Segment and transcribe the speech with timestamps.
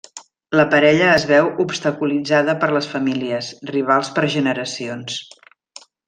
[0.59, 5.19] La parella es veu obstaculitzada per les famílies, rivals per generacions.